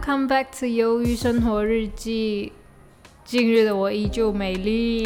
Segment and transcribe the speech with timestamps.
[0.00, 2.54] Welcome back to "鱿鱼生活日记"。
[3.22, 5.04] 近日的我依旧美丽。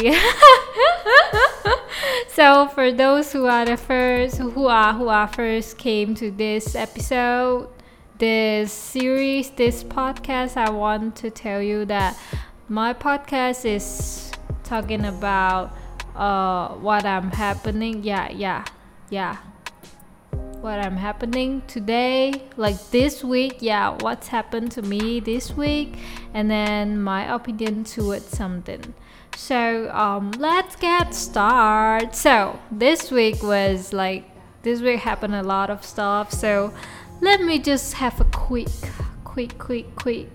[2.29, 6.77] So for those who are the first, who are who are first came to this
[6.77, 7.67] episode,
[8.19, 12.15] this series, this podcast, I want to tell you that
[12.69, 14.31] my podcast is
[14.63, 15.71] talking about
[16.15, 18.01] uh what I'm happening.
[18.01, 18.63] Yeah, yeah,
[19.09, 19.54] yeah
[20.65, 25.93] what I'm happening today, like this week, yeah, what's happened to me this week,
[26.33, 28.95] and then my opinion towards something.
[29.35, 32.15] So um, let's get started.
[32.15, 34.23] So this week was like
[34.63, 36.33] this week happened a lot of stuff.
[36.33, 36.73] So
[37.21, 38.73] let me just have a quick,
[39.23, 40.29] quick, quick, quick,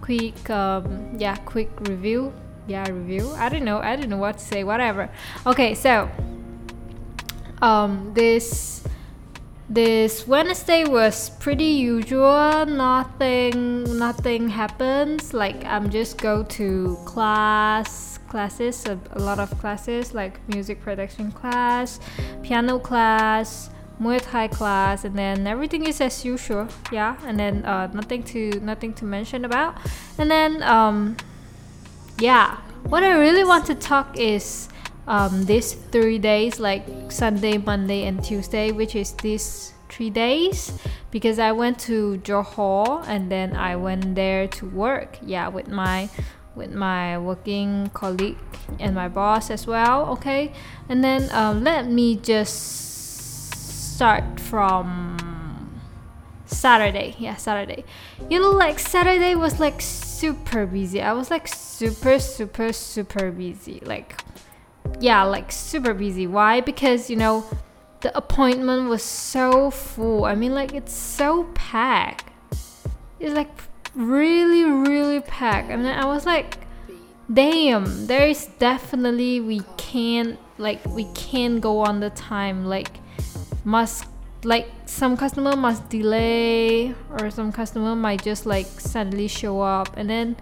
[0.00, 2.32] quick, um, yeah, quick review.
[2.66, 3.30] Yeah, review.
[3.32, 3.80] I don't know.
[3.80, 4.64] I don't know what to say.
[4.64, 5.10] Whatever.
[5.46, 6.10] Okay, so
[7.60, 8.82] um, this
[9.68, 12.66] this Wednesday was pretty usual.
[12.66, 15.32] Nothing nothing happens.
[15.32, 21.32] Like I'm just go to class classes, a, a lot of classes like music production
[21.32, 22.00] class,
[22.42, 26.68] piano class, Muay Thai class, and then everything is as usual.
[26.92, 29.76] Yeah, and then uh, nothing to nothing to mention about.
[30.18, 31.16] And then um,
[32.18, 34.68] yeah, what I really want to talk is
[35.06, 40.72] um, these three days, like Sunday, Monday, and Tuesday, which is these three days,
[41.10, 45.18] because I went to Johor and then I went there to work.
[45.22, 46.08] Yeah, with my
[46.54, 48.38] with my working colleague
[48.78, 50.08] and my boss as well.
[50.10, 50.52] Okay,
[50.88, 55.16] and then um, let me just start from
[56.46, 57.14] Saturday.
[57.18, 57.84] Yeah, Saturday.
[58.30, 61.00] You know, like Saturday was like super busy.
[61.02, 63.80] I was like super, super, super busy.
[63.84, 64.20] Like
[65.00, 66.26] yeah, like super busy.
[66.26, 66.60] Why?
[66.60, 67.44] Because you know,
[68.00, 70.24] the appointment was so full.
[70.24, 72.30] I mean, like it's so packed.
[73.20, 73.50] It's like
[73.94, 75.70] really, really packed.
[75.70, 76.58] And mean, I was like,
[77.32, 82.66] damn, there is definitely we can't like we can't go on the time.
[82.66, 82.90] Like
[83.64, 84.04] must
[84.44, 90.08] like some customer must delay or some customer might just like suddenly show up and
[90.08, 90.36] then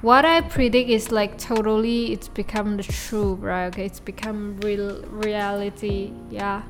[0.00, 3.66] what I predict is like totally it's become the truth, right?
[3.66, 6.12] Okay, it's become real reality.
[6.30, 6.62] Yeah.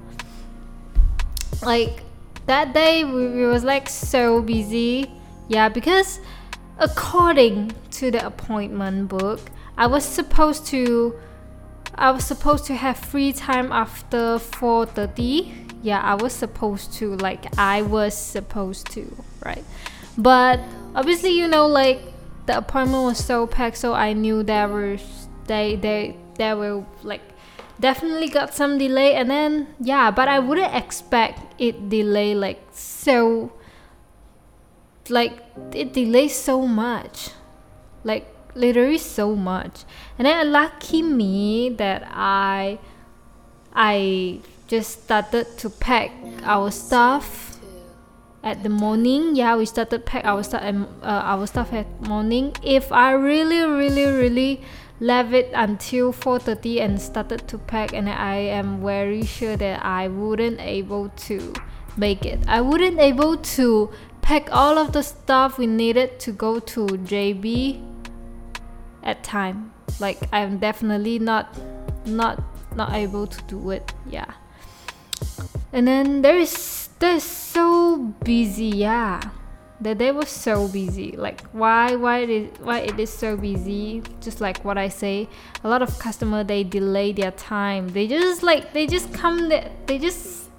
[1.63, 2.03] Like
[2.47, 5.11] that day we, we was like so busy.
[5.49, 6.21] Yeah, because
[6.79, 9.41] according to the appointment book,
[9.77, 11.15] I was supposed to
[11.95, 15.67] I was supposed to have free time after 4:30.
[15.83, 19.05] Yeah, I was supposed to like I was supposed to,
[19.45, 19.65] right?
[20.17, 20.61] But
[20.95, 22.01] obviously, you know like
[22.49, 27.21] the appointment was so packed, so I knew there was they they there were like
[27.79, 33.53] definitely got some delay, and then yeah, but I wouldn't expect it delay like so
[35.11, 35.45] like
[35.77, 37.31] it delays so much,
[38.03, 39.85] like literally so much,
[40.17, 42.79] and then lucky me that I
[43.75, 46.13] I just started to pack
[46.45, 47.58] our stuff
[48.49, 49.37] at the morning.
[49.37, 52.57] Yeah we started pack our stuff and uh, our stuff at morning.
[52.63, 54.63] If i really really really
[55.01, 60.09] left it until 4.30 and started to pack and i am very sure that i
[60.09, 61.53] wouldn't able to
[61.97, 62.41] make it.
[62.49, 63.91] I wouldn't able to
[64.23, 67.83] pack all of the stuff we needed to go to jb
[69.03, 69.73] at time.
[70.01, 71.47] Like i'm definitely not
[72.07, 72.43] not
[72.75, 73.93] not able to do it.
[74.09, 74.33] Yeah.
[75.73, 79.21] And then there is there's so busy yeah.
[79.81, 81.13] The day was so busy.
[81.13, 84.03] Like why why it is why it is so busy?
[84.21, 85.29] Just like what i say
[85.63, 87.89] a lot of customer they delay their time.
[87.89, 90.51] They just like they just come they, they just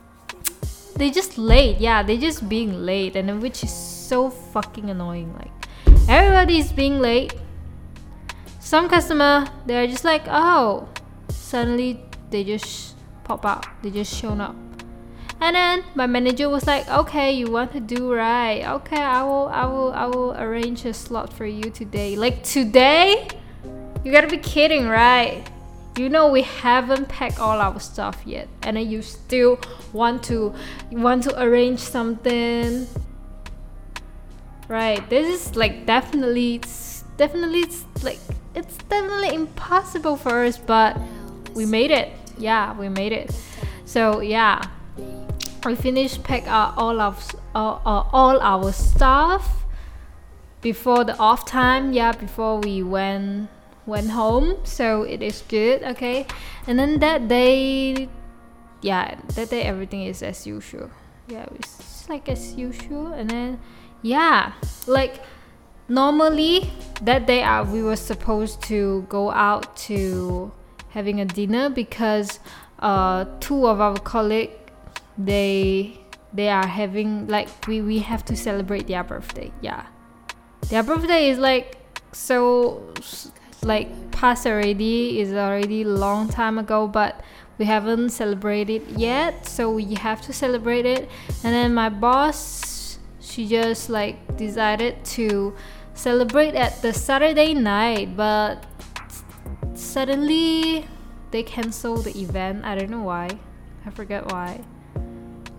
[0.95, 2.01] they just late yeah.
[2.03, 5.51] They just being late and which is so fucking annoying like
[6.07, 7.33] everybody's being late.
[8.61, 10.87] Some customer they're just like oh
[11.27, 11.99] suddenly
[12.29, 12.95] they just
[13.25, 14.55] pop up they just shown up
[15.41, 18.65] and then my manager was like okay you want to do right.
[18.65, 22.15] Okay i will i will i will arrange a slot for you today.
[22.15, 23.27] Like today?
[24.03, 25.43] You gotta be kidding right?
[25.97, 28.47] You know we haven't packed all our stuff yet.
[28.63, 29.59] And then you still
[29.93, 30.53] want to
[30.91, 32.87] want to arrange something.
[34.67, 36.61] Right this is like definitely
[37.17, 37.65] definitely
[38.03, 38.19] like
[38.55, 40.97] it's definitely impossible for us but
[41.53, 42.11] we made it.
[42.37, 43.33] Yeah we made it.
[43.85, 44.61] So yeah
[45.65, 49.65] we finished pack out all of uh, uh, all our stuff
[50.61, 53.49] before the off time yeah before we went
[53.85, 56.25] went home so it is good okay
[56.67, 58.09] and then that day
[58.81, 60.89] yeah, that day everything is as usual.
[61.27, 63.13] Yeah, it's like as usual.
[63.13, 63.59] And then,
[64.01, 64.53] yeah,
[64.87, 65.21] like
[65.87, 66.71] normally
[67.01, 70.51] that day uh, we were supposed to go out to
[70.89, 72.39] having a dinner because
[72.79, 74.53] uh, two of our colleagues
[75.19, 75.99] they
[76.33, 79.51] they are having like we we have to celebrate their birthday.
[79.61, 79.85] Yeah,
[80.69, 81.77] their birthday is like
[82.13, 82.93] so
[83.61, 87.21] like past already is already long time ago, but
[87.57, 91.09] we haven't celebrated yet so we have to celebrate it.
[91.43, 95.53] And then my boss she just like decided to
[95.93, 98.65] celebrate at the saturday night but
[99.75, 100.87] suddenly
[101.31, 102.63] they canceled the event.
[102.63, 103.29] I don't know why.
[103.85, 104.63] I forget why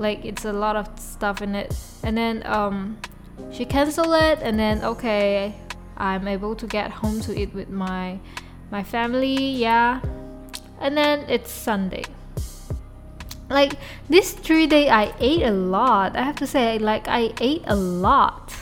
[0.00, 2.97] like it's a lot of stuff in it and then um
[3.52, 5.55] she canceled it and then okay
[5.97, 8.19] i'm able to get home to eat with my
[8.70, 10.00] my family yeah
[10.81, 12.05] and then it's Sunday.
[13.49, 13.75] Like
[14.08, 16.17] this three day, I ate a lot.
[16.17, 18.55] I have to say, like I ate a lot,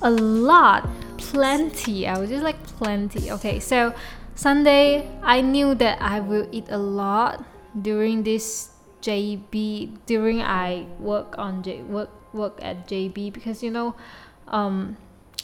[0.00, 0.88] a lot,
[1.18, 2.06] plenty.
[2.06, 3.30] I was just like plenty.
[3.32, 3.94] Okay, so
[4.34, 7.44] Sunday, I knew that I will eat a lot
[7.80, 8.70] during this
[9.04, 13.94] JB during I work on J work work at JB because you know,
[14.48, 14.96] um,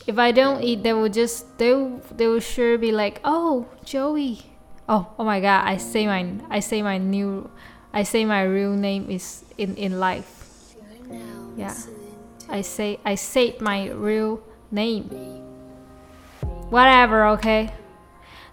[0.09, 3.69] if I don't eat, they will just they will, they will sure be like, oh
[3.85, 4.51] Joey,
[4.91, 7.49] oh oh my god i say my i say my new
[7.95, 10.37] i say my real name is in in life.
[11.56, 11.75] Yeah.
[12.49, 15.06] I say i said my real name.
[16.71, 17.71] Whatever okay?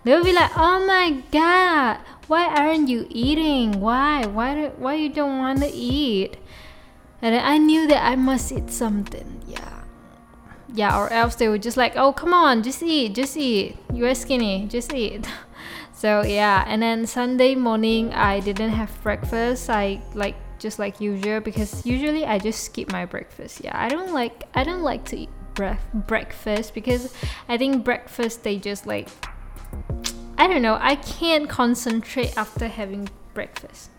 [0.03, 3.79] They'll be like oh my god why aren't you eating?
[3.79, 4.25] Why?
[4.25, 6.37] Why why you don't want to eat?
[7.21, 9.81] And i knew that i must eat something yeah.
[10.71, 13.75] Yeah or else they were just like oh come on just eat just eat.
[13.93, 15.25] You're skinny just eat.
[15.93, 21.39] So yeah and then sunday morning i didn't have breakfast i like just like usual
[21.39, 23.73] because usually i just skip my breakfast yeah.
[23.75, 27.11] I don't like i don't like to eat bre- breakfast because
[27.49, 29.09] i think breakfast they just like
[30.37, 33.89] i don't know i can't concentrate after having breakfast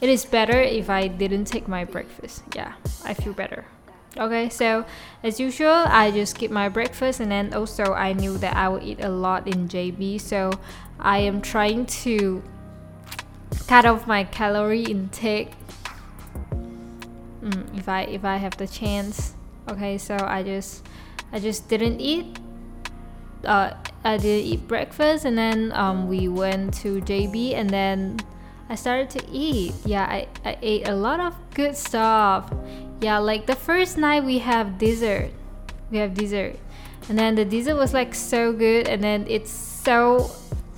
[0.00, 2.74] it is better if i didn't take my breakfast yeah
[3.04, 3.64] i feel better
[4.18, 4.84] okay so
[5.22, 8.82] as usual i just skip my breakfast and then also i knew that i would
[8.82, 10.50] eat a lot in jb so
[10.98, 12.42] I am trying to
[13.66, 15.52] cut off my calorie intake
[16.50, 19.34] mm, if I if I have the chance.
[19.68, 20.86] Okay, so I just
[21.32, 22.38] I just didn't eat.
[23.44, 23.74] Uh,
[24.06, 28.18] I didn't eat breakfast, and then um, we went to JB, and then
[28.68, 29.74] I started to eat.
[29.84, 32.52] Yeah, I, I ate a lot of good stuff.
[33.00, 35.30] Yeah, like the first night we have dessert.
[35.90, 36.56] We have dessert.
[37.08, 40.30] And then the dessert was like so good and then it's so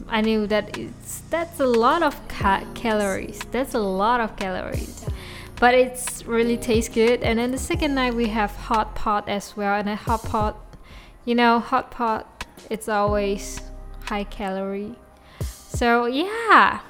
[0.08, 3.40] I knew that it's that's a lot of ca- calories.
[3.50, 5.04] That's a lot of calories.
[5.56, 7.22] But it's really tastes good.
[7.22, 9.74] And then the second night we have hot pot as well.
[9.74, 10.56] And a hot pot,
[11.24, 12.37] you know, hot pot,
[12.70, 13.60] it's always
[14.04, 14.94] high calorie.
[15.40, 16.80] So yeah,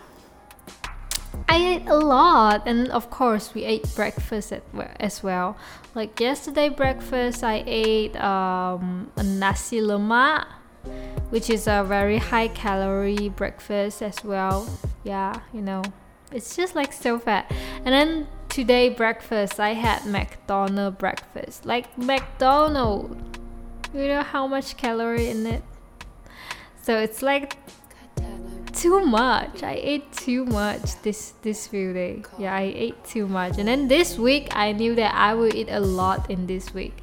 [1.48, 4.52] I ate a lot, and of course we ate breakfast
[5.00, 5.56] as well.
[5.94, 10.46] Like yesterday breakfast, I ate um, a nasi lemak
[11.30, 14.68] which is a very high calorie breakfast as well.
[15.04, 15.82] Yeah, you know,
[16.32, 17.50] it's just like so fat.
[17.84, 21.66] And then today breakfast, I had McDonald breakfast.
[21.66, 23.27] Like McDonald,
[23.94, 25.62] you know how much calorie in it?
[26.82, 27.56] So it's like
[28.72, 29.62] too much.
[29.62, 32.24] I ate too much this this few days.
[32.38, 33.58] Yeah, I ate too much.
[33.58, 36.96] And then this week, I knew that I will eat a lot in this week.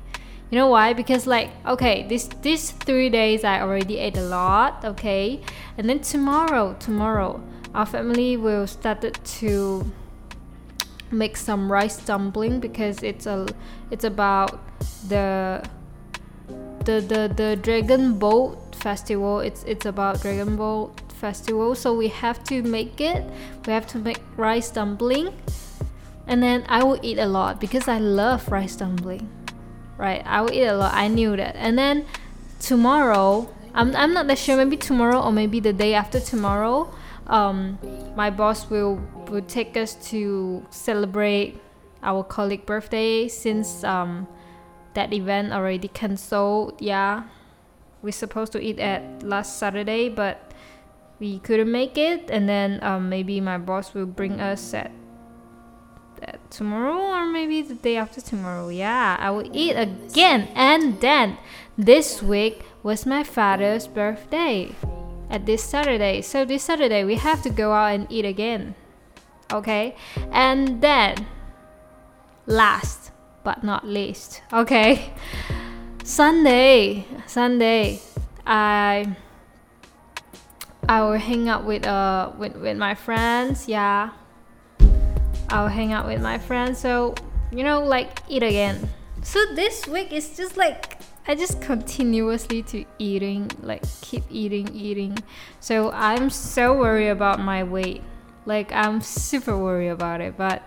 [0.50, 0.94] You know why?
[0.94, 5.42] Because like okay, this these three days I already ate a lot, okay?
[5.78, 7.42] And then tomorrow, tomorrow,
[7.74, 9.92] our family will started to
[11.12, 13.48] make some rice dumpling because it's a
[13.92, 14.60] it's about
[15.08, 15.62] the
[16.86, 22.44] the the, the dragon boat festival it's it's about dragon boat festival so we have
[22.44, 23.24] to make it
[23.66, 25.34] we have to make rice dumpling
[26.28, 29.28] and then i will eat a lot because i love rice dumpling
[29.98, 30.22] right?
[30.26, 30.94] I will eat a lot.
[30.94, 31.56] I knew that.
[31.56, 32.06] And then
[32.60, 34.58] tomorrow, I'm, I'm not that sure.
[34.58, 36.94] Maybe tomorrow or maybe the day after tomorrow,
[37.28, 37.80] um,
[38.16, 41.60] my boss will will take us to celebrate
[42.04, 44.28] our colleague birthday since um,
[44.96, 46.82] that event already cancelled.
[46.82, 47.24] Yeah,
[48.02, 50.52] we're supposed to eat at last Saturday, but
[51.20, 52.30] we couldn't make it.
[52.30, 54.92] And then um, maybe my boss will bring us at
[56.20, 58.70] that tomorrow or maybe the day after tomorrow.
[58.70, 60.50] Yeah, I will eat again.
[60.56, 61.38] And then
[61.78, 64.74] this week was my father's birthday
[65.30, 66.22] at this Saturday.
[66.22, 68.76] So this Saturday we have to go out and eat again.
[69.52, 69.96] Okay,
[70.32, 71.28] and then
[72.48, 73.12] last
[73.46, 75.14] but not least, okay,
[76.04, 78.02] Sunday, Sunday,
[78.46, 79.16] I
[80.90, 83.68] I will hang out with uh with, with my friends.
[83.68, 84.10] Yeah,
[85.50, 86.80] I'll hang out with my friends.
[86.80, 87.16] So
[87.52, 88.90] you know, like eat again.
[89.24, 95.18] So this week is just like I just continuously to eating, like keep eating, eating.
[95.60, 98.04] So I'm so worried about my weight.
[98.46, 100.38] Like I'm super worried about it.
[100.38, 100.62] But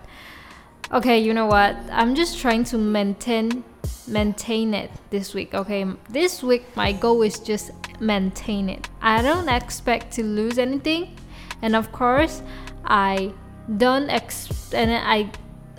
[0.91, 1.75] okay, you know what?
[1.91, 3.63] I'm just trying to maintain
[4.07, 5.53] maintain it this week.
[5.53, 8.89] Okay, this week my goal is just maintain it.
[9.01, 11.15] I don't expect to lose anything,
[11.61, 12.41] and of course,
[12.85, 13.33] I
[13.77, 15.29] don't ex and I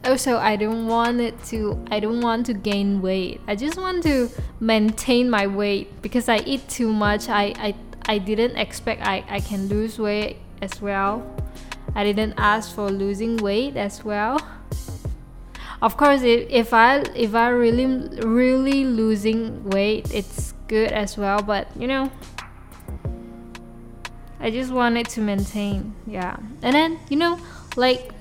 [0.05, 3.41] also I don't want it to I don't want to gain weight.
[3.47, 4.29] I just want to
[4.61, 7.29] maintain my weight because I eat too much.
[7.29, 7.75] I I,
[8.07, 11.25] I didn't expect I, I can lose weight as well.
[11.95, 14.39] I didn't ask for losing weight as well.
[15.83, 17.87] Of course if, if I if I really
[18.21, 22.13] really losing weight it's good as well but you know
[24.39, 26.37] I just wanted to maintain yeah.
[26.63, 27.41] And then you know
[27.77, 28.13] like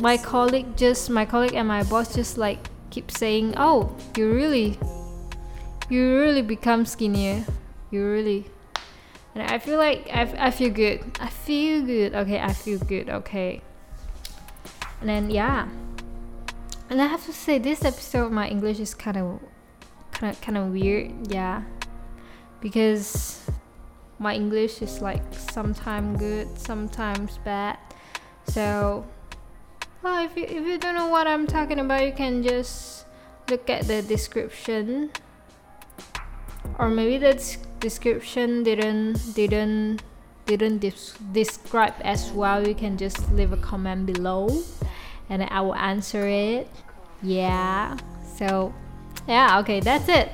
[0.00, 2.58] my colleague just my colleague and my boss just like
[2.90, 4.78] keep saying oh you really
[5.88, 7.44] you really become skinnier.
[7.90, 8.46] You really.
[9.34, 11.04] And i feel like I, I feel good.
[11.20, 12.14] I feel good.
[12.14, 13.08] Okay i feel good.
[13.08, 13.62] Okay.
[15.00, 15.68] And then yeah
[16.90, 19.40] and i have to say this episode my english is kind of
[20.12, 21.62] kind of kind of weird yeah
[22.60, 23.40] because
[24.18, 27.78] my english is like sometimes good sometimes bad
[28.46, 29.06] so
[30.02, 33.04] well, if you, if you don't know what I'm talking about, you can just
[33.50, 35.10] look at the description.
[36.78, 37.36] Or maybe the
[37.80, 40.00] description didn't didn't
[40.46, 42.66] didn't des- describe as well.
[42.66, 44.48] You can just leave a comment below,
[45.30, 46.68] and I will answer it.
[47.22, 47.96] Yeah.
[48.36, 48.74] So,
[49.26, 49.60] yeah.
[49.60, 50.30] Okay, that's it.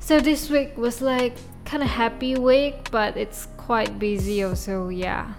[0.00, 4.88] So this week was like kind of happy week, but it's quite busy also.
[4.88, 5.32] Yeah.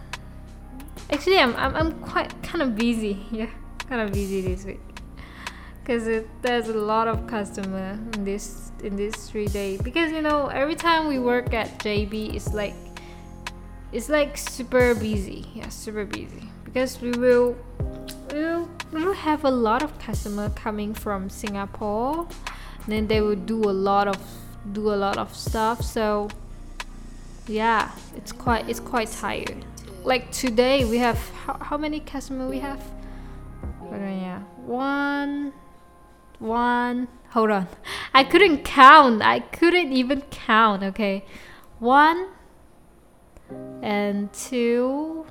[1.12, 3.24] Actually, I'm, I'm, I'm quite kind of busy.
[3.32, 3.50] Yeah,
[3.88, 4.80] kind of busy this week
[5.86, 10.48] because there's a lot of customer in this in this three day because you know
[10.48, 12.74] every time we work at JB it's like
[13.92, 17.56] it's like super busy yeah super busy because we will
[18.34, 22.28] we will, we will have a lot of customer coming from Singapore.
[22.86, 24.18] Then they will do a lot of
[24.74, 25.82] do a lot of stuff.
[25.82, 26.28] So
[27.48, 29.64] yeah it's quite it's quite tired.
[30.04, 32.84] Like today we have how, how many customer we have?
[33.94, 34.42] Yeah.
[34.66, 35.54] One
[36.40, 37.70] one hold on.
[38.14, 41.24] I couldn't count i couldn't even count okay.
[41.80, 42.28] One
[43.82, 45.26] and two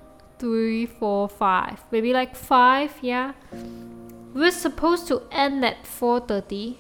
[0.45, 1.81] three four five.
[1.91, 3.33] Maybe like five yeah.
[4.35, 6.77] We're supposed to end at 4.30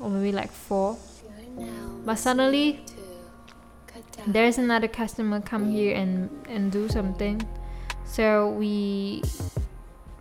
[0.00, 0.98] or maybe like 4
[2.04, 2.84] but suddenly
[4.26, 7.40] there's another customer come here and and do something.
[8.04, 9.22] So we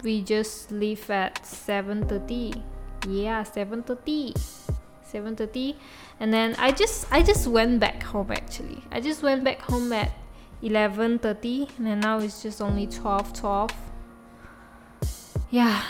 [0.01, 2.63] we just leave at 7:30
[3.09, 4.39] yeah 7:30
[5.11, 5.75] 7:30
[6.21, 8.79] and then I just I just went back home actually.
[8.89, 10.11] I just went back home at
[10.63, 13.71] 11:30 and now it's just only 12 12
[15.51, 15.83] yeah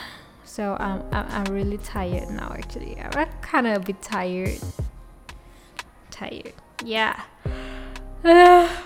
[0.44, 4.60] so I'm, I'm, I'm really tired now actually I'm kind of a bit tired
[6.12, 6.54] tired
[6.84, 7.24] yeah
[8.26, 8.80] yeah,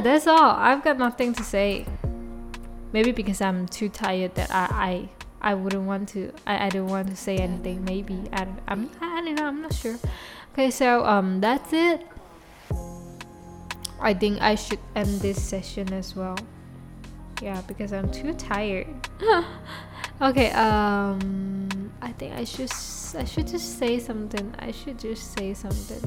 [0.00, 0.50] that's all.
[0.50, 1.84] I've got nothing to say.
[2.92, 5.08] Maybe because I'm too tired that I
[5.42, 6.32] I, I wouldn't want to.
[6.46, 7.84] I, I don't want to say anything.
[7.84, 9.46] Maybe I I'm I don't know.
[9.46, 9.98] I'm not sure.
[10.52, 12.06] Okay, so um that's it.
[14.00, 16.36] I think I should end this session as well.
[17.42, 18.86] Yeah, because I'm too tired.
[20.22, 22.72] okay, um I think I should
[23.16, 24.54] I should just say something.
[24.58, 26.02] I should just say something.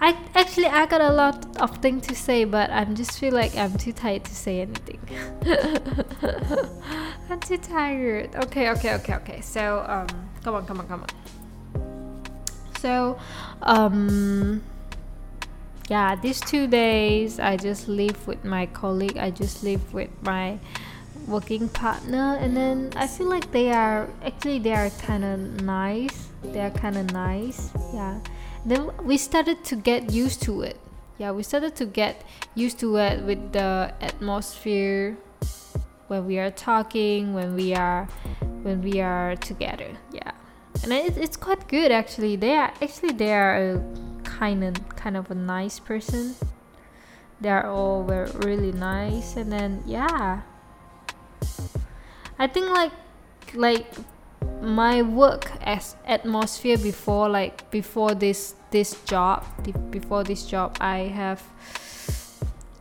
[0.00, 3.56] I actually I got a lot of things to say, but I'm just feel like
[3.56, 5.00] I'm too tired to say anything.
[7.30, 8.34] I'm too tired.
[8.36, 9.40] Okay, okay, okay, okay.
[9.40, 10.06] So um,
[10.44, 11.08] come on, come on, come on.
[12.78, 13.18] So
[13.62, 14.62] um,
[15.88, 19.16] yeah, these two days I just live with my colleague.
[19.18, 20.58] I just live with my
[21.26, 26.28] working partner, and then I feel like they are actually they are kind of nice.
[26.42, 27.70] They are kind of nice.
[27.92, 28.20] Yeah
[28.64, 30.78] then we started to get used to it
[31.18, 32.22] yeah we started to get
[32.54, 35.16] used to it with the atmosphere
[36.08, 38.04] when we are talking when we are
[38.62, 40.32] when we are together yeah
[40.82, 44.07] and it, it's quite good actually they are actually they are a
[44.38, 46.34] kind of kind of a nice person.
[47.40, 50.42] They are all very really nice and then yeah.
[52.38, 52.92] I think like
[53.54, 53.86] like
[54.62, 59.44] my work as atmosphere before like before this this job
[59.90, 61.42] before this job I have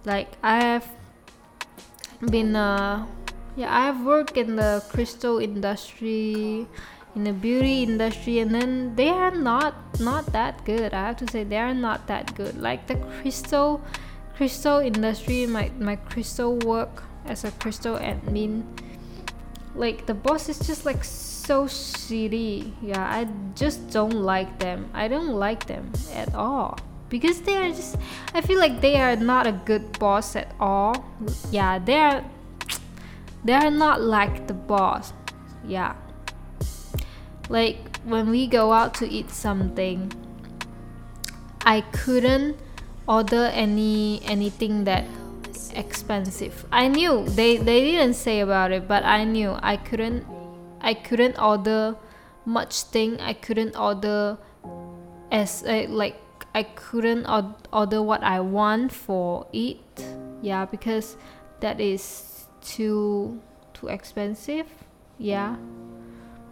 [0.06, 0.86] like I have
[2.30, 3.06] been uh
[3.56, 6.68] yeah I have worked in the crystal industry
[7.18, 10.94] in the beauty industry and then they are not not that good.
[10.94, 12.62] I have to say they are not that good.
[12.62, 13.82] Like the crystal
[14.38, 18.62] crystal industry my my crystal work as a crystal admin
[19.74, 24.90] like the boss is just like so shitty yeah i just don't like them.
[24.94, 26.78] I don't like them at all.
[27.10, 27.98] Because they are just
[28.36, 30.94] i feel like they are not a good boss at all.
[31.50, 32.24] Yeah they are
[33.44, 35.14] they are not like the boss.
[35.66, 35.96] Yeah
[37.50, 40.12] like when we go out to eat something
[41.66, 42.58] i couldn't
[43.08, 45.06] order any anything that
[45.78, 46.66] expensive.
[46.72, 49.56] I knew they they didn't say about it but i knew.
[49.62, 50.26] I couldn't
[50.82, 51.96] i couldn't order
[52.46, 53.20] much thing.
[53.22, 54.38] I couldn't order
[55.32, 56.20] as a, like
[56.56, 57.26] i couldn't
[57.72, 59.80] order what i want for it.
[60.42, 61.16] Yeah because
[61.62, 63.40] that is too
[63.74, 64.68] too expensive.
[65.18, 65.56] Yeah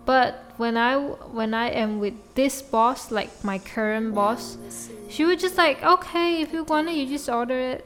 [0.05, 4.57] but when i when i am with this boss like my current boss
[5.09, 7.85] she would just like okay if you want it you just order it.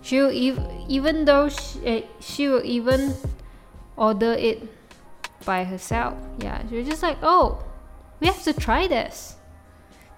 [0.00, 3.14] She'll ev- even though she, eh, she will even
[3.96, 4.62] order it
[5.44, 6.14] by herself.
[6.38, 7.62] Yeah she was just like oh
[8.20, 9.36] we have to try this.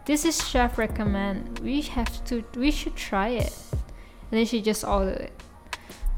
[0.05, 3.55] This is chef recommend we have to we should try it.
[4.31, 5.43] And then she just ordered it.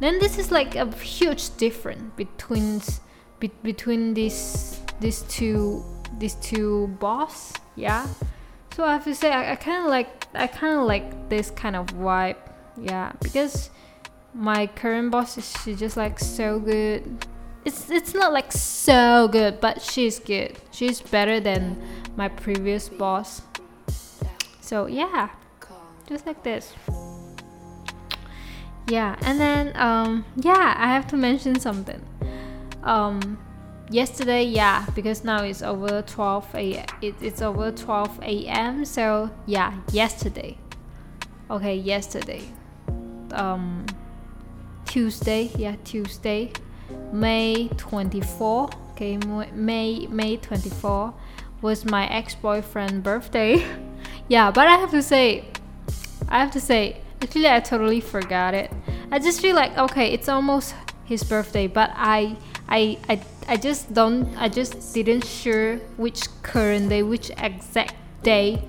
[0.01, 2.81] Then this is like a huge difference between
[3.43, 5.83] be- between these these two
[6.19, 8.07] these two boss yeah?
[8.77, 11.51] So i have to say i, I kind of like i kind of like this
[11.51, 12.39] kind of vibe
[12.81, 13.13] yeah?
[13.21, 13.71] Because
[14.35, 17.27] my current boss is she's just like so good.
[17.65, 20.59] It's it's not like so good but she's good.
[20.71, 21.81] She's better than
[22.17, 23.43] my previous boss.
[24.61, 25.31] So yeah.
[26.07, 26.75] Just like this.
[28.89, 32.03] Yeah and then um yeah i have to mention something
[32.85, 33.39] um
[33.91, 39.75] yesterday yeah because now it's over 12 a it, it's over 12 a.m so yeah
[39.93, 40.57] yesterday.
[41.51, 42.43] Okay yesterday.
[43.33, 43.85] Um
[44.87, 46.53] tuesday yeah tuesday
[47.13, 49.17] may 24 okay
[49.55, 51.15] may may 24
[51.61, 53.65] was my ex-boyfriend birthday.
[54.29, 55.45] Yeah but i have to say
[56.29, 58.71] i have to say actually i totally forgot it.
[59.11, 62.37] I just feel like okay it's almost his birthday but i
[62.73, 68.63] i i I just don't I just didn't sure which current day which exact day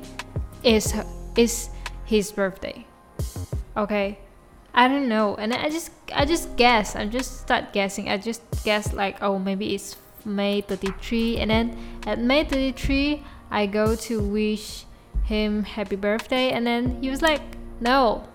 [0.64, 0.94] is
[1.38, 1.70] is
[2.06, 2.86] his birthday.
[3.78, 4.20] Okay?
[4.74, 5.36] I don't know.
[5.36, 6.96] And I just I just guess.
[6.96, 8.10] I just start guessing.
[8.10, 13.68] I just guess like oh maybe it's May 33 and then at May 33 I
[13.68, 14.86] go to wish
[15.26, 16.50] him happy birthday.
[16.50, 17.42] And then he was like
[17.80, 18.28] no.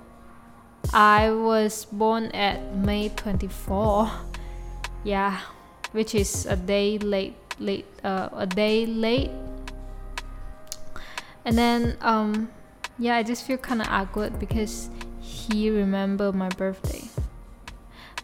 [0.94, 4.11] I was born at May 24
[5.04, 5.40] yeah
[5.92, 9.31] which is a day late late uh, a day late.
[11.44, 12.51] And then um
[12.98, 17.09] yeah i just feel kind of awkward because he remembered my birthday.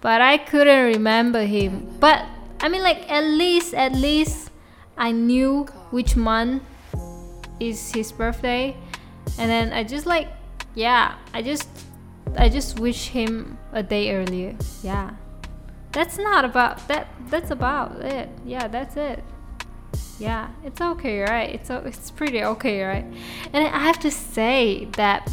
[0.01, 1.89] But i couldn't remember him.
[2.01, 2.27] But
[2.61, 4.51] i mean like at least at least
[4.97, 6.63] i knew which month
[7.61, 8.77] is his birthday.
[9.39, 10.29] And then i just like
[10.75, 11.69] yeah i just
[12.37, 14.55] i just wish him a day earlier.
[14.83, 15.17] Yeah
[15.95, 18.29] that's not about that that's about it.
[18.45, 19.23] Yeah that's it.
[20.19, 21.55] Yeah it's okay right?
[21.55, 23.05] It's it's pretty okay right?
[23.53, 25.31] And i have to say that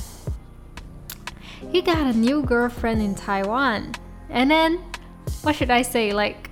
[1.72, 3.94] he got a new girlfriend in taiwan.
[4.30, 4.80] And then
[5.42, 6.14] what should i say?
[6.14, 6.50] Like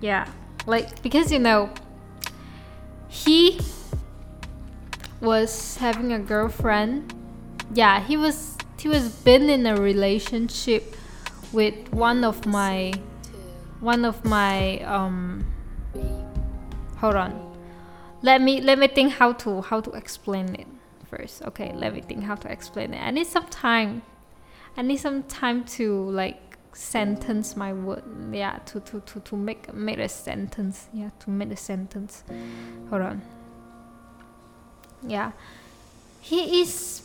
[0.00, 0.26] yeah
[0.66, 1.70] like because you know
[3.08, 3.60] he
[5.20, 7.14] was having a girlfriend.
[7.74, 10.96] Yeah he was he was been in a relationship
[11.52, 12.92] with one of my
[13.80, 15.44] one of my um
[16.98, 17.46] hold on.
[18.22, 20.66] Let me let me think how to how to explain it
[21.08, 21.42] first.
[21.42, 23.02] Okay let me think how to explain it.
[23.02, 24.02] I need some time.
[24.76, 26.38] I need some time to like
[26.72, 28.04] sentence my word.
[28.32, 30.88] Yeah to to to, to make make a sentence.
[30.92, 32.22] Yeah to make a sentence.
[32.90, 33.22] Hold on.
[35.06, 35.32] Yeah.
[36.20, 37.02] He is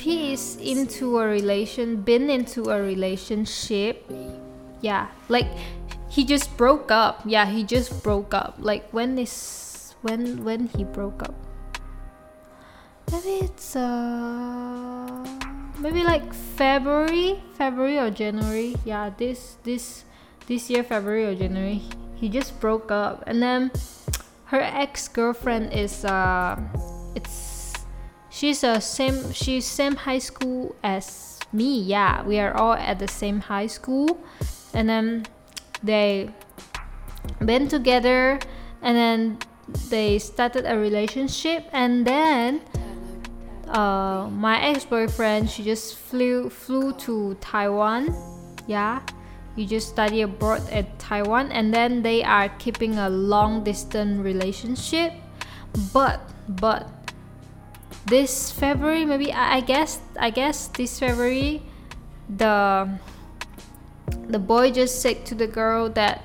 [0.00, 4.10] he is into a relation been into a relationship.
[4.80, 5.46] Yeah like
[6.16, 7.20] he just broke up.
[7.28, 8.56] Yeah he just broke up.
[8.58, 11.36] Like when is when when he broke up?
[13.12, 15.20] Maybe it's uh
[15.78, 18.80] maybe like february february or january.
[18.88, 20.08] Yeah this this
[20.48, 21.84] this year february or january
[22.16, 23.22] he just broke up.
[23.28, 23.70] And then
[24.48, 26.56] her ex-girlfriend is uh
[27.14, 27.76] it's
[28.32, 31.84] she's a same she's same high school as me.
[31.84, 34.16] Yeah we are all at the same high school.
[34.72, 35.28] And then
[35.86, 36.30] they
[37.44, 38.38] been together
[38.82, 39.38] and then
[39.88, 42.60] they started a relationship and then
[43.68, 48.14] uh, my ex-boyfriend she just flew flew to taiwan
[48.66, 49.00] yeah?
[49.54, 55.14] You just study abroad at taiwan and then they are keeping a long distance relationship.
[55.92, 56.90] But but
[58.06, 61.60] this february maybe I, guess i guess this february
[62.30, 62.88] the
[64.28, 66.22] the boy just said to the girl that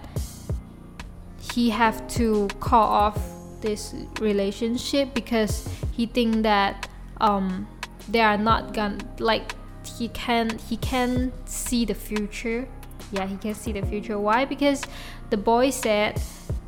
[1.54, 3.20] he have to call off
[3.62, 7.68] this relationship because he think that um
[8.10, 9.54] they are not gonna like
[9.98, 12.68] he can he can see the future.
[13.12, 14.18] Yeah he can see the future.
[14.18, 14.46] Why?
[14.46, 14.84] Because
[15.30, 16.22] the boy said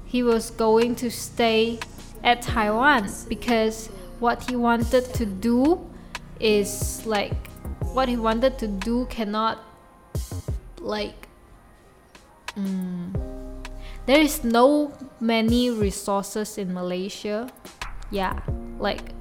[0.05, 1.79] he was going to stay
[2.23, 3.87] at taiwan because
[4.19, 5.81] what he wanted to do
[6.39, 7.47] is like
[7.93, 9.59] what he wanted to do cannot
[10.79, 11.22] like
[12.57, 13.13] mm,
[14.05, 17.49] there is no many resources in Malaysia.
[18.11, 18.39] Yeah,
[18.79, 19.13] like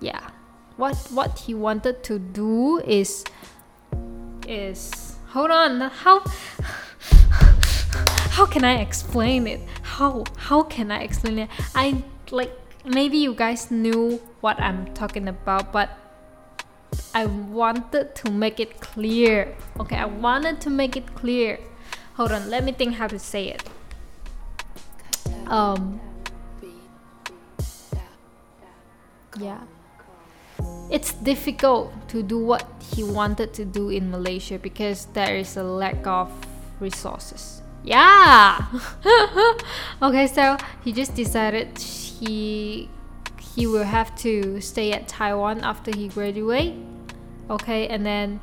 [0.00, 0.30] yeah.
[0.76, 3.24] What what he wanted to do is
[4.46, 6.20] is hold on how
[8.34, 9.60] how can I explain it?
[9.82, 11.50] How how can I explain it?
[11.74, 12.52] I like
[12.84, 15.90] maybe you guys knew what I'm talking about, but
[17.14, 19.54] I wanted to make it clear.
[19.80, 21.58] Okay, I wanted to make it clear.
[22.14, 23.62] Hold on, let me think how to say it
[25.48, 26.00] um
[29.38, 29.60] yeah
[30.90, 35.64] it's difficult to do what he wanted to do in Malaysia because there is a
[35.64, 36.30] lack of
[36.78, 37.62] resources.
[37.82, 38.66] Yeah.
[40.02, 42.88] okay, so he just decided he
[43.40, 46.74] he will have to stay at Taiwan after he graduate.
[47.50, 48.40] Okay, and then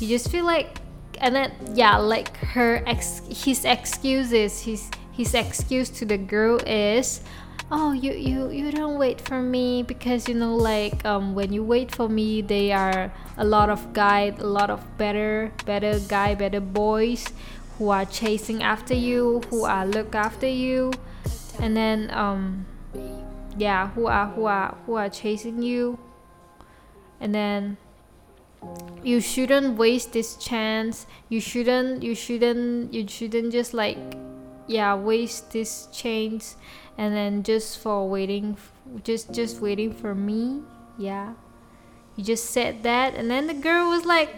[0.00, 0.83] he just feel like
[1.20, 7.20] and then yeah, like her ex his excuses, his his excuse to the girl is
[7.70, 11.64] oh you you you don't wait for me because you know like um when you
[11.64, 16.34] wait for me they are a lot of guy a lot of better better guy
[16.34, 17.32] better boys
[17.78, 20.92] who are chasing after you who are look after you.
[21.58, 22.66] And then um
[23.56, 25.98] yeah who are who are who are chasing you.
[27.20, 27.76] And then
[29.04, 31.06] you shouldn't waste this chance.
[31.28, 33.98] You shouldn't you shouldn't you shouldn't just like
[34.66, 36.56] yeah waste this chance
[36.96, 38.56] and then just for waiting
[39.04, 40.62] just just waiting for me.
[40.98, 41.34] Yeah.
[42.16, 44.34] You just said that and then the girl was like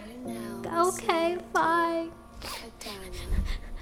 [0.65, 2.11] okay fine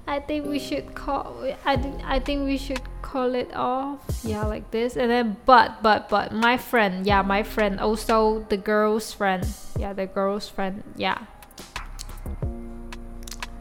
[0.08, 2.82] i think we should call i think i think we should
[3.16, 4.02] call it off.
[4.28, 4.98] Yeah like this.
[4.98, 7.80] And then but but but my friend yeah my friend.
[7.80, 9.48] Also the girl's friend.
[9.80, 10.84] Yeah the girl's friend.
[11.00, 11.24] Yeah.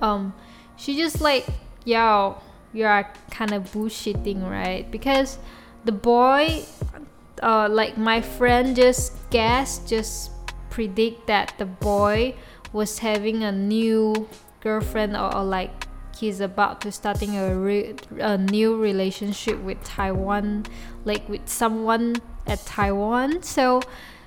[0.00, 0.35] Um
[0.74, 1.46] she just like
[1.85, 4.90] yo you are kind of bullshitting, right?
[4.90, 5.38] Because
[5.85, 6.66] the boy,
[7.38, 10.35] uh, like my friend just guessed, just
[10.70, 12.35] predict that the boy
[12.72, 14.26] was having a new
[14.59, 15.83] girlfriend or, or like
[16.18, 20.66] he's about to starting a, re- a new relationship with Taiwan,
[21.05, 23.42] like with someone at Taiwan.
[23.42, 23.81] So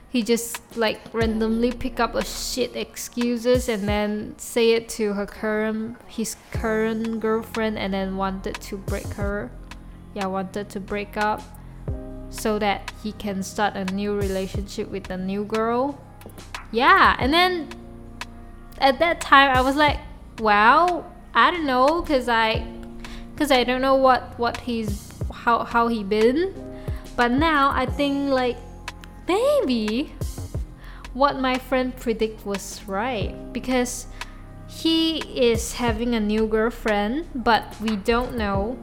[0.09, 5.25] he just like randomly pick up a shit excuses and then say it to her
[5.25, 9.51] current his current girlfriend and then wanted to break her
[10.13, 11.41] yeah wanted to break up
[12.29, 16.01] so that he can start a new relationship with the new girl
[16.71, 17.67] yeah and then
[18.79, 19.99] at that time i was like
[20.39, 22.65] well i don't know because i
[23.33, 26.53] because i don't know what what he's how how he been.
[27.15, 28.57] But now i think like
[29.27, 30.13] maybe
[31.13, 33.33] what my friend predict was right.
[33.51, 34.05] Because
[34.67, 38.77] he is having a new girlfriend but we don't know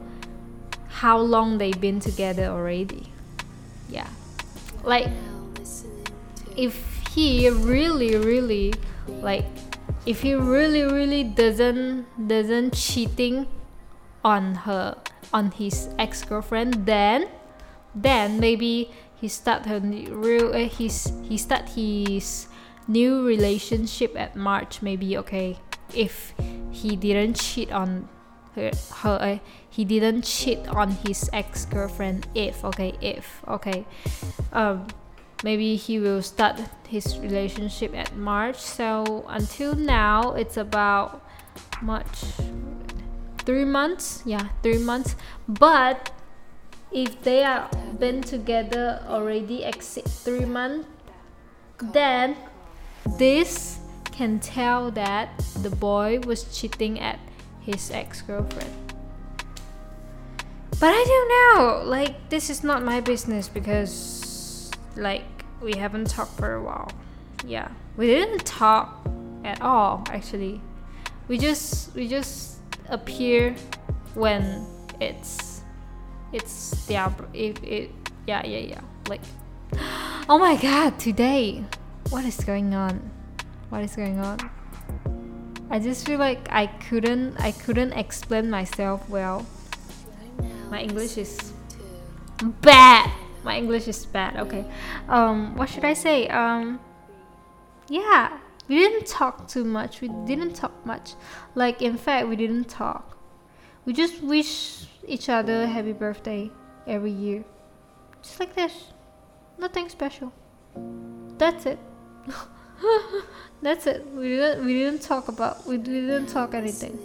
[0.87, 3.11] how long they've been together already.
[3.89, 4.07] Yeah.
[4.83, 5.07] Like
[6.57, 6.75] if
[7.11, 8.73] he really really
[9.07, 9.45] like
[10.05, 13.47] if he really really doesn't doesn't cheating
[14.23, 14.97] on her
[15.33, 17.27] on his ex-girlfriend then
[17.95, 22.47] then maybe he start her real uh, his he start his
[22.87, 24.81] new relationship at March.
[24.81, 25.57] Maybe okay
[25.93, 26.33] if
[26.71, 28.09] he didn't cheat on
[28.55, 29.39] her, her uh,
[29.69, 33.85] he didn't cheat on his ex-girlfriend if okay if okay.
[34.51, 34.87] Um
[35.43, 38.57] maybe he will start his relationship at March.
[38.57, 41.25] So until now it's about
[41.81, 42.23] March
[43.39, 44.23] three months.
[44.25, 45.15] Yeah three months.
[45.47, 46.11] But
[46.91, 47.69] if they are
[47.99, 50.87] been together already three months
[51.81, 52.37] then
[53.17, 53.79] this
[54.11, 57.19] can tell that the boy was cheating at
[57.59, 58.71] his ex-girlfriend.
[60.79, 61.89] But i don't know.
[61.89, 64.24] Like this is not my business because
[64.97, 65.23] like
[65.61, 66.91] we haven't talked for a while.
[67.45, 67.69] Yeah.
[67.97, 69.07] We didn't talk
[69.43, 70.61] at all actually.
[71.27, 73.55] We just we just appear
[74.13, 74.65] when
[74.99, 75.61] it's
[76.31, 77.91] it's yeah it, it
[78.27, 78.81] yeah yeah yeah.
[79.07, 79.21] Like
[80.29, 81.63] oh my god today.
[82.09, 83.11] What is going on?
[83.69, 84.39] What is going on?
[85.69, 89.45] I just feel like i couldn't i couldn't explain myself well.
[90.69, 91.53] My english is
[92.61, 93.11] bad
[93.45, 94.65] my english is bad okay.
[95.07, 96.27] Um what should i say?
[96.27, 96.79] Um
[97.87, 100.01] yeah we didn't talk too much.
[100.01, 101.13] We didn't talk much.
[101.53, 103.17] Like in fact we didn't talk.
[103.85, 106.49] We just wish each other happy birthday
[106.87, 107.43] every year.
[108.23, 108.91] Just like this.
[109.59, 110.33] Nothing special.
[111.37, 111.79] That's it.
[113.61, 114.05] That's it.
[114.13, 116.97] We didn't we didn't talk about we didn't talk anything.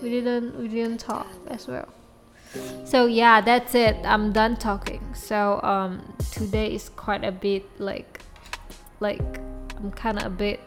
[0.00, 1.88] We didn't we didn't talk as well
[2.84, 8.20] so yeah that's it i'm done talking so um today is quite a bit like
[8.98, 9.38] like
[9.78, 10.60] i'm kind of a bit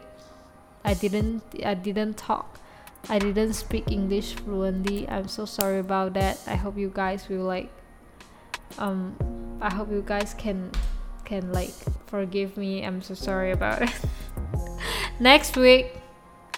[0.84, 2.60] I didn't I didn't talk.
[3.08, 5.08] I didn't speak English fluently.
[5.08, 6.38] I'm so sorry about that.
[6.46, 7.72] I hope you guys will like
[8.78, 9.16] um
[9.60, 10.70] I hope you guys can
[11.24, 11.72] can like
[12.06, 12.84] forgive me.
[12.84, 13.92] I'm so sorry about it.
[15.20, 15.88] Next week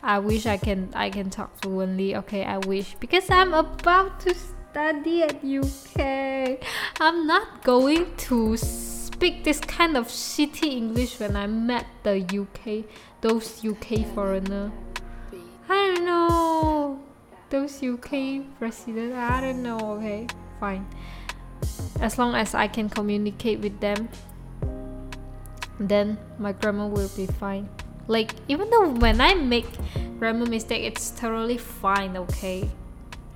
[0.03, 2.17] I wish I can I can talk fluently.
[2.17, 4.35] Okay, I wish because I'm about to
[4.77, 6.61] study at UK.
[7.01, 12.85] I'm not going to speak this kind of shitty English when I met the UK
[13.23, 14.71] those UK foreigner.
[15.67, 17.01] I don't know.
[17.49, 19.17] Those UK president.
[19.17, 19.81] I don't know.
[19.97, 20.27] Okay,
[20.61, 20.85] fine.
[21.99, 24.11] As long as I can communicate with them,
[25.81, 27.67] then my grammar will be fine.
[28.09, 29.73] Like even though when I make
[30.19, 32.19] grammar mistake, it's totally fine.
[32.29, 32.69] Okay,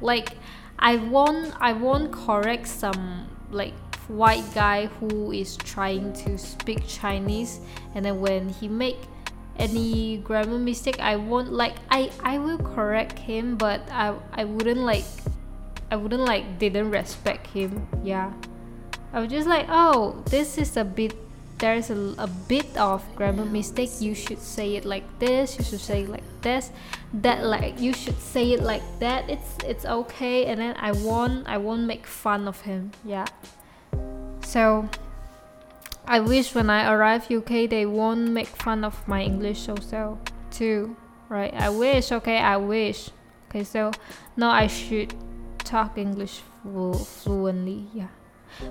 [0.02, 0.36] like
[0.80, 3.74] I won't I won't correct some like
[4.08, 7.60] white guy who is trying to speak Chinese
[7.94, 8.98] and then when he make
[9.60, 14.80] any grammar mistake i won't like i i will correct him but i i wouldn't
[14.80, 15.04] like
[15.90, 18.32] i wouldn't like didn't respect him yeah.
[19.12, 21.14] I was just like oh this is a bit
[21.60, 25.80] there's a, a bit of grammar mistake you should say it like this you should
[25.80, 26.70] say it like this
[27.12, 31.46] that like you should say it like that it's it's okay and then i won't
[31.46, 33.26] i won't make fun of him yeah
[34.42, 34.88] so
[36.10, 40.18] I wish when I arrive UK they won't make fun of my English also
[40.50, 40.96] too.
[41.28, 41.54] Right?
[41.54, 43.10] I wish, okay, I wish.
[43.48, 43.92] Okay, so
[44.36, 45.14] now I should
[45.58, 48.08] talk English flu- fluently, yeah.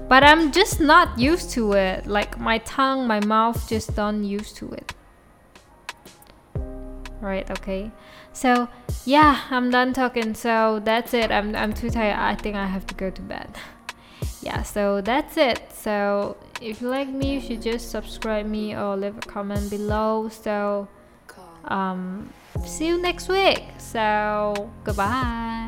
[0.08, 2.08] But I'm just not used to it.
[2.08, 4.94] Like my tongue, my mouth just don't used to it.
[7.22, 7.92] Right, okay.
[8.34, 8.70] So
[9.06, 10.34] yeah, I'm done talking.
[10.36, 11.32] So that's it.
[11.32, 12.18] I'm I'm too tired.
[12.18, 13.50] I think I have to go to bed.
[14.42, 15.62] yeah, so that's it.
[15.74, 20.30] So if you like me you should just subscribe me or leave a comment below
[20.30, 20.88] so
[21.66, 22.30] um
[22.66, 25.59] see you next week so goodbye